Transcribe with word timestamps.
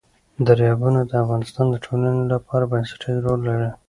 دریابونه 0.47 0.99
د 1.05 1.11
افغانستان 1.23 1.65
د 1.69 1.75
ټولنې 1.85 2.23
لپاره 2.33 2.69
بنسټيز 2.71 3.15
رول 3.25 3.39
لري. 3.49 3.69